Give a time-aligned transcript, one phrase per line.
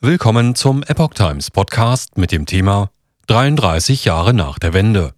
[0.00, 2.92] Willkommen zum Epoch Times Podcast mit dem Thema
[3.26, 5.12] 33 Jahre nach der Wende.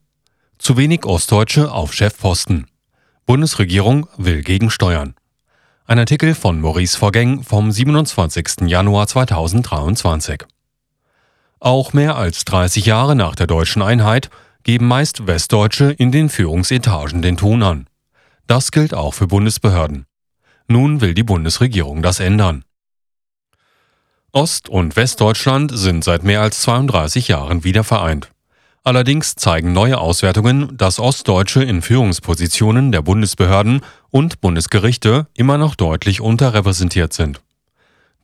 [0.56, 2.66] Zu wenig Ostdeutsche auf Chefposten.
[3.26, 5.16] Bundesregierung will gegensteuern.
[5.84, 8.62] Ein Artikel von Maurice Vorgäng vom 27.
[8.68, 10.44] Januar 2023.
[11.58, 14.30] Auch mehr als 30 Jahre nach der deutschen Einheit
[14.62, 17.86] geben meist Westdeutsche in den Führungsetagen den Ton an.
[18.46, 20.06] Das gilt auch für Bundesbehörden.
[20.68, 22.64] Nun will die Bundesregierung das ändern.
[24.32, 28.30] Ost- und Westdeutschland sind seit mehr als 32 Jahren wieder vereint.
[28.84, 36.20] Allerdings zeigen neue Auswertungen, dass Ostdeutsche in Führungspositionen der Bundesbehörden und Bundesgerichte immer noch deutlich
[36.20, 37.40] unterrepräsentiert sind.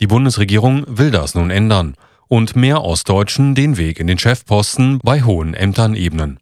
[0.00, 1.94] Die Bundesregierung will das nun ändern
[2.28, 6.38] und mehr Ostdeutschen den Weg in den Chefposten bei hohen Ämtern ebnen.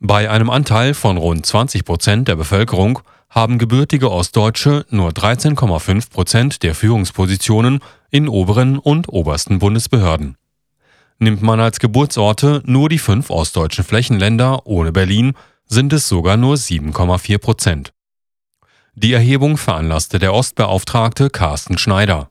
[0.00, 2.98] Bei einem Anteil von rund 20 Prozent der Bevölkerung
[3.32, 10.36] haben gebürtige Ostdeutsche nur 13,5 Prozent der Führungspositionen in oberen und obersten Bundesbehörden.
[11.18, 15.32] Nimmt man als Geburtsorte nur die fünf ostdeutschen Flächenländer ohne Berlin,
[15.66, 17.92] sind es sogar nur 7,4 Prozent.
[18.94, 22.28] Die Erhebung veranlasste der Ostbeauftragte Carsten Schneider.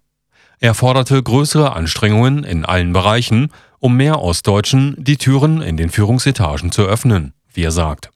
[0.59, 6.71] Er forderte größere Anstrengungen in allen Bereichen, um mehr Ostdeutschen die Türen in den Führungsetagen
[6.71, 8.11] zu öffnen, wie er sagt.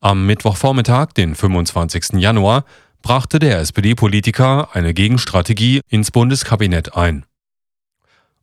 [0.00, 2.20] Am Mittwochvormittag, den 25.
[2.20, 2.64] Januar,
[3.02, 7.24] brachte der SPD-Politiker eine Gegenstrategie ins Bundeskabinett ein.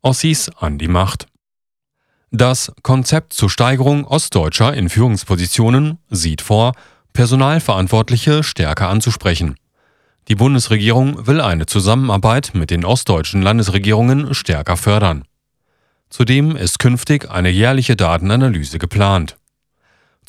[0.01, 1.27] Ossis an die Macht.
[2.31, 6.73] Das Konzept zur Steigerung Ostdeutscher in Führungspositionen sieht vor,
[7.13, 9.55] Personalverantwortliche stärker anzusprechen.
[10.29, 15.25] Die Bundesregierung will eine Zusammenarbeit mit den ostdeutschen Landesregierungen stärker fördern.
[16.09, 19.37] Zudem ist künftig eine jährliche Datenanalyse geplant.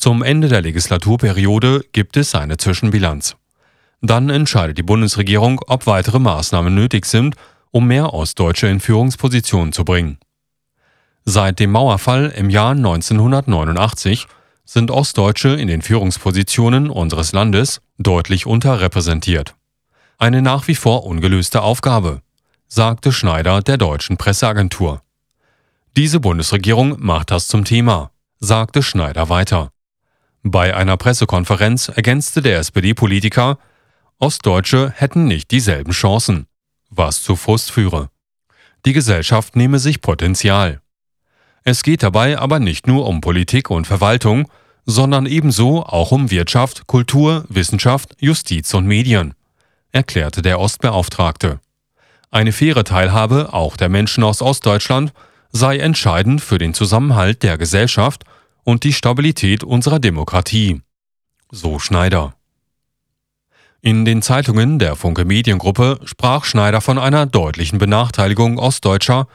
[0.05, 3.37] Zum Ende der Legislaturperiode gibt es eine Zwischenbilanz.
[4.01, 7.33] Dann entscheidet die Bundesregierung, ob weitere Maßnahmen nötig sind,
[7.71, 10.19] um mehr Ostdeutsche in Führungspositionen zu bringen.
[11.23, 14.27] Seit dem Mauerfall im Jahr 1989
[14.63, 19.55] sind Ostdeutsche in den Führungspositionen unseres Landes deutlich unterrepräsentiert.
[20.19, 22.21] Eine nach wie vor ungelöste Aufgabe,
[22.67, 25.01] sagte Schneider der deutschen Presseagentur.
[25.97, 29.71] Diese Bundesregierung macht das zum Thema, sagte Schneider weiter.
[30.47, 33.57] Bei einer Pressekonferenz ergänzte der SPD-Politiker,
[34.19, 36.45] Ostdeutsche hätten nicht dieselben Chancen,
[36.91, 38.11] was zu Frust führe.
[38.85, 40.81] Die Gesellschaft nehme sich Potenzial.
[41.63, 44.47] Es geht dabei aber nicht nur um Politik und Verwaltung,
[44.85, 49.33] sondern ebenso auch um Wirtschaft, Kultur, Wissenschaft, Justiz und Medien,
[49.91, 51.59] erklärte der Ostbeauftragte.
[52.29, 55.11] Eine faire Teilhabe auch der Menschen aus Ostdeutschland
[55.51, 58.25] sei entscheidend für den Zusammenhalt der Gesellschaft
[58.65, 60.81] und die Stabilität unserer Demokratie.
[61.51, 62.35] So Schneider.
[63.81, 69.27] In den Zeitungen der Funke Mediengruppe sprach Schneider von einer deutlichen Benachteiligung Ostdeutscher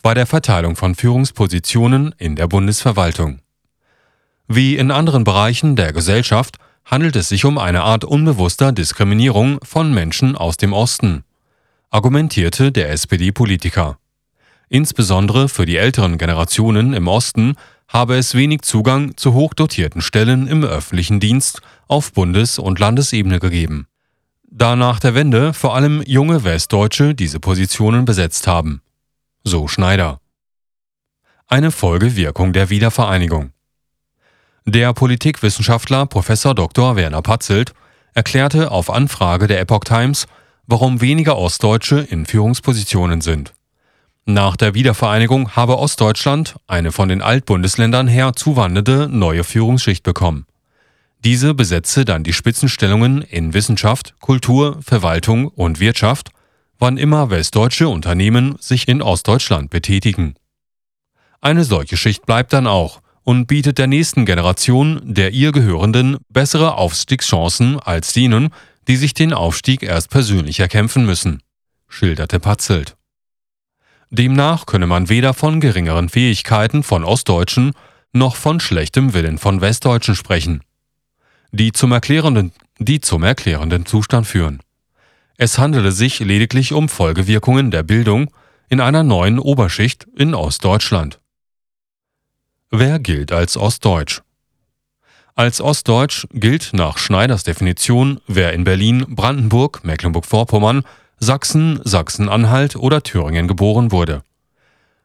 [0.00, 3.40] bei der Verteilung von Führungspositionen in der Bundesverwaltung.
[4.46, 9.92] Wie in anderen Bereichen der Gesellschaft handelt es sich um eine Art unbewusster Diskriminierung von
[9.92, 11.24] Menschen aus dem Osten,
[11.90, 13.98] argumentierte der SPD-Politiker.
[14.68, 17.56] Insbesondere für die älteren Generationen im Osten
[17.96, 23.86] habe es wenig Zugang zu hochdotierten Stellen im öffentlichen Dienst auf Bundes- und Landesebene gegeben
[24.56, 28.80] da nach der Wende vor allem junge Westdeutsche diese Positionen besetzt haben.
[29.44, 30.20] So Schneider.
[31.46, 33.52] Eine Folgewirkung der Wiedervereinigung.
[34.64, 36.26] Der Politikwissenschaftler Prof.
[36.26, 36.96] Dr.
[36.96, 37.74] Werner Patzelt
[38.14, 40.26] erklärte auf Anfrage der Epoch Times,
[40.66, 43.52] warum weniger Ostdeutsche in Führungspositionen sind.
[44.28, 50.46] Nach der Wiedervereinigung habe Ostdeutschland eine von den Altbundesländern her zuwandernde neue Führungsschicht bekommen.
[51.24, 56.30] Diese besetze dann die Spitzenstellungen in Wissenschaft, Kultur, Verwaltung und Wirtschaft,
[56.80, 60.34] wann immer westdeutsche Unternehmen sich in Ostdeutschland betätigen.
[61.40, 66.74] Eine solche Schicht bleibt dann auch und bietet der nächsten Generation der ihr gehörenden bessere
[66.74, 68.50] Aufstiegschancen als denen,
[68.88, 71.44] die sich den Aufstieg erst persönlich erkämpfen müssen,
[71.88, 72.96] schilderte Patzelt.
[74.10, 77.72] Demnach könne man weder von geringeren Fähigkeiten von Ostdeutschen
[78.12, 80.62] noch von schlechtem Willen von Westdeutschen sprechen
[81.56, 84.60] die zum erklärenden, die zum erklärenden Zustand führen.
[85.36, 88.30] Es handele sich lediglich um Folgewirkungen der Bildung
[88.68, 91.20] in einer neuen Oberschicht in Ostdeutschland.
[92.70, 94.22] Wer gilt als Ostdeutsch?
[95.34, 100.82] Als Ostdeutsch gilt nach Schneiders Definition, wer in Berlin, Brandenburg, Mecklenburg-Vorpommern,
[101.18, 104.22] Sachsen, Sachsen-Anhalt oder Thüringen geboren wurde.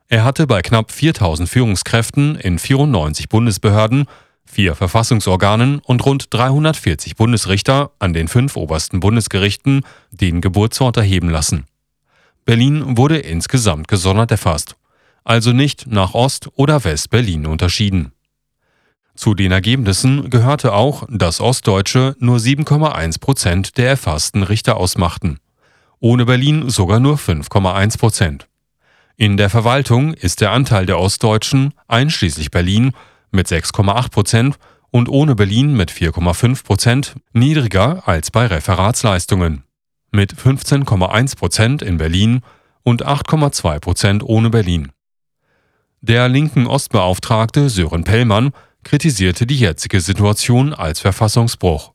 [0.08, 4.06] Er hatte bei knapp 4000 Führungskräften in 94 Bundesbehörden
[4.52, 9.82] vier Verfassungsorganen und rund 340 Bundesrichter an den fünf obersten Bundesgerichten
[10.12, 11.66] den Geburtsort erheben lassen.
[12.44, 14.76] Berlin wurde insgesamt gesondert erfasst,
[15.24, 18.12] also nicht nach Ost- oder West-Berlin unterschieden.
[19.16, 25.40] Zu den Ergebnissen gehörte auch, dass Ostdeutsche nur 7,1 Prozent der erfassten Richter ausmachten,
[26.02, 28.48] ohne Berlin sogar nur 5,1 Prozent.
[29.16, 32.92] In der Verwaltung ist der Anteil der Ostdeutschen, einschließlich Berlin,
[33.32, 34.56] mit 6,8 Prozent
[34.90, 39.64] und ohne Berlin mit 4,5 Prozent niedriger als bei Referatsleistungen.
[40.12, 42.42] Mit 15,1 Prozent in Berlin
[42.84, 44.92] und 8,2 Prozent ohne Berlin.
[46.02, 48.52] Der linken Ostbeauftragte Sören Pellmann
[48.84, 51.94] kritisierte die jetzige Situation als Verfassungsbruch.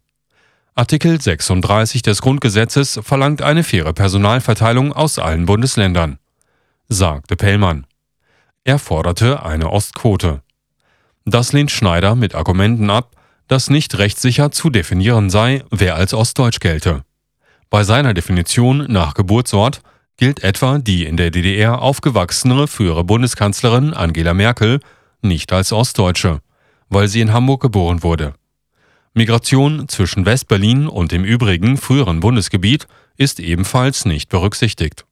[0.79, 6.19] Artikel 36 des Grundgesetzes verlangt eine faire Personalverteilung aus allen Bundesländern,
[6.89, 7.87] sagte Pellmann.
[8.65, 10.43] Er forderte eine Ostquote.
[11.25, 13.17] Das lehnt Schneider mit Argumenten ab,
[13.49, 17.05] dass nicht rechtssicher zu definieren sei, wer als Ostdeutsch gelte.
[17.71, 19.81] Bei seiner Definition nach Geburtsort
[20.17, 24.81] gilt etwa die in der DDR aufgewachsene frühere Bundeskanzlerin Angela Merkel
[25.23, 26.41] nicht als Ostdeutsche
[26.89, 28.35] weil sie in Hamburg geboren wurde.
[29.17, 32.87] Migration zwischen Westberlin und dem übrigen früheren Bundesgebiet
[33.17, 35.07] ist ebenfalls nicht berücksichtigt.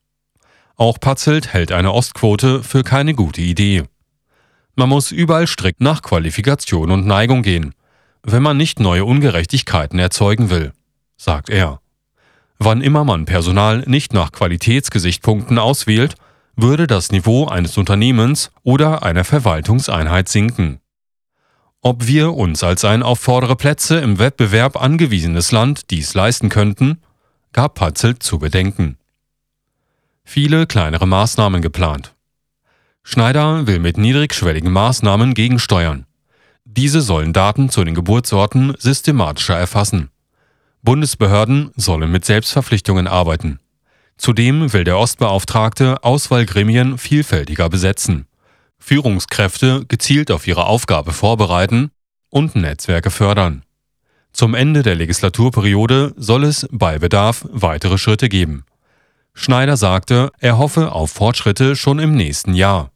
[0.76, 3.84] Auch Patzelt hält eine Ostquote für keine gute Idee.
[4.76, 7.74] Man muss überall strikt nach Qualifikation und Neigung gehen,
[8.22, 10.72] wenn man nicht neue Ungerechtigkeiten erzeugen will,
[11.16, 11.80] sagt er.
[12.58, 16.16] Wann immer man Personal nicht nach Qualitätsgesichtspunkten auswählt,
[16.56, 20.80] würde das Niveau eines Unternehmens oder einer Verwaltungseinheit sinken
[21.84, 27.02] ob wir uns als ein auf vordere Plätze im Wettbewerb angewiesenes Land dies leisten könnten,
[27.52, 28.96] gab Patzelt zu bedenken.
[30.24, 32.14] Viele kleinere Maßnahmen geplant.
[33.02, 36.06] Schneider will mit niedrigschwelligen Maßnahmen gegensteuern.
[36.64, 40.08] Diese sollen Daten zu den Geburtsorten systematischer erfassen.
[40.82, 43.60] Bundesbehörden sollen mit Selbstverpflichtungen arbeiten.
[44.16, 48.26] Zudem will der Ostbeauftragte Auswahlgremien vielfältiger besetzen.
[48.86, 51.90] Führungskräfte gezielt auf ihre Aufgabe vorbereiten
[52.28, 53.62] und Netzwerke fördern.
[54.30, 58.66] Zum Ende der Legislaturperiode soll es bei Bedarf weitere Schritte geben.
[59.32, 62.90] Schneider sagte, er hoffe auf Fortschritte schon im nächsten Jahr.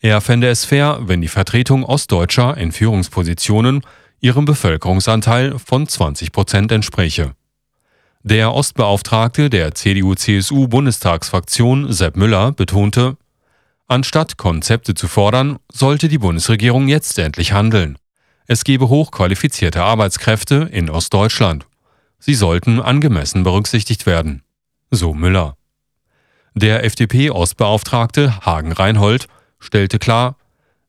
[0.00, 3.80] Er fände es fair, wenn die Vertretung Ostdeutscher in Führungspositionen
[4.20, 7.32] ihrem Bevölkerungsanteil von 20 Prozent entspräche.
[8.22, 13.16] Der Ostbeauftragte der CDU-CSU-Bundestagsfraktion Sepp Müller betonte,
[13.90, 17.98] Anstatt Konzepte zu fordern, sollte die Bundesregierung jetzt endlich handeln.
[18.46, 21.66] Es gebe hochqualifizierte Arbeitskräfte in Ostdeutschland.
[22.20, 24.44] Sie sollten angemessen berücksichtigt werden.
[24.92, 25.56] So Müller.
[26.54, 29.26] Der FDP-Ostbeauftragte Hagen Reinhold
[29.58, 30.36] stellte klar,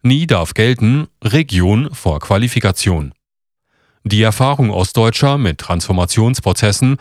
[0.03, 3.15] nie darf gelten Region vor Qualifikation.
[4.03, 6.97] Die Erfahrung Ostdeutscher mit Transformationsprozessen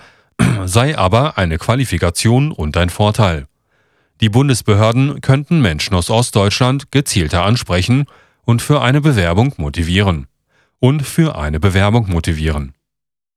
[0.64, 3.50] sei aber eine Qualifikation und ein Vorteil.
[4.20, 8.05] Die Bundesbehörden könnten Menschen aus Ostdeutschland gezielter ansprechen
[8.44, 10.26] und für eine Bewerbung motivieren.
[10.78, 12.75] Und für eine Bewerbung motivieren.